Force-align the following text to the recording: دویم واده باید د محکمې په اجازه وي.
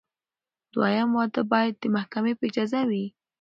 دویم 0.73 1.09
واده 1.17 1.41
باید 1.51 1.73
د 1.79 1.83
محکمې 1.95 2.33
په 2.37 2.43
اجازه 2.49 2.81
وي. 2.89 3.05